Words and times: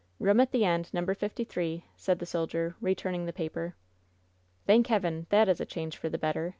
"Room 0.19 0.39
at 0.39 0.51
the 0.51 0.65
end— 0.65 0.91
Number 0.95 1.13
58," 1.13 1.83
said 1.95 2.17
the 2.17 2.25
soldier, 2.25 2.75
re 2.81 2.95
turning 2.95 3.27
the 3.27 3.31
paper. 3.31 3.75
"Thank 4.65 4.87
Heaven, 4.87 5.27
that 5.29 5.47
is 5.47 5.61
a 5.61 5.65
change 5.67 5.95
for 5.95 6.09
the 6.09 6.17
better!" 6.17 6.49